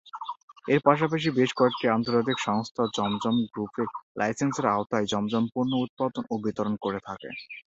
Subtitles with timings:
[0.67, 3.87] এর পাশাপাশি বেশ কয়েকটি আন্তর্জাতিক সংস্থা জমজম গ্রুপের
[4.17, 7.29] লাইসেন্সের আওতায় জমজম পণ্য উৎপাদন ও বিতরণ করে থাকে।